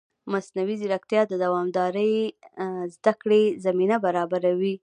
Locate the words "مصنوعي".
0.31-0.75